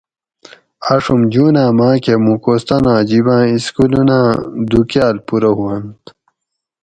[0.91, 4.27] آڛُوم جوناۤں ماۤ کہ مُوں کوستانا جِباں اِسکولوناں
[4.69, 6.03] دو کاۤل پورہ ہُوانت